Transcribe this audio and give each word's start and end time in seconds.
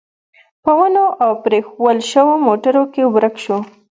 په 0.63 0.71
ونو 0.77 1.05
او 1.23 1.31
پرېښوول 1.43 1.97
شوو 2.11 2.33
موټرو 2.45 2.83
کې 2.93 3.03
ورک 3.13 3.35
شو. 3.43 3.57